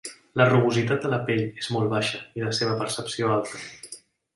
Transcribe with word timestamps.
La 0.39 0.47
rugositat 0.51 1.03
de 1.05 1.11
la 1.11 1.21
pell 1.29 1.45
és 1.65 1.69
molt 1.75 1.95
baixa 1.95 2.25
i 2.41 2.49
la 2.49 2.59
seva 2.63 2.77
percepció 2.85 3.35
alta. 3.41 3.67